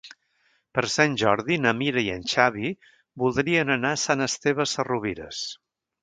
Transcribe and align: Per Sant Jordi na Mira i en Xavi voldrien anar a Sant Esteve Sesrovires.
Per 0.77 0.83
Sant 0.91 1.17
Jordi 1.21 1.57
na 1.65 1.73
Mira 1.81 2.03
i 2.07 2.09
en 2.13 2.23
Xavi 2.31 2.71
voldrien 3.23 3.73
anar 3.75 3.91
a 3.97 3.99
Sant 4.05 4.25
Esteve 4.29 4.65
Sesrovires. 4.71 5.43